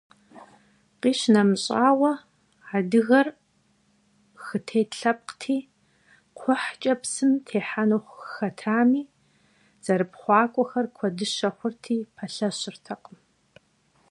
Къищынэмыщӏауэ, 1.01 2.11
адыгэр 2.75 3.27
хытет 4.43 4.89
лъэпкъти, 4.99 5.57
кхъухькӏэ 6.37 6.93
псым 7.01 7.31
техьэну 7.45 7.99
хэтами, 8.31 9.01
зэрыпхъуакӏуэхэр 9.85 10.85
куэдыщэ 10.95 11.49
хъурти, 11.57 11.97
пэлъэщыртэкъым. 12.15 13.17